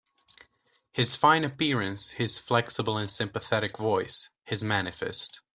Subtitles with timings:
[0.91, 5.41] His fine appearance, his flexible and sympathetic voice, his manifest.